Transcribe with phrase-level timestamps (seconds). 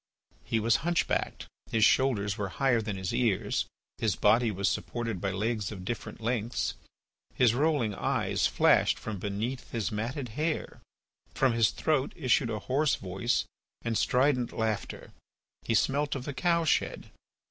[0.43, 3.67] He was hunch backed; his shoulders were higher than his ears;
[3.99, 6.73] his body was supported by legs of different lengths;
[7.35, 10.81] his rolling eyes flashed, from beneath his matted hair.
[11.35, 13.45] From his throat issued a hoarse voice
[13.83, 15.13] and strident laughter;
[15.61, 17.11] he smelt of the cow shed.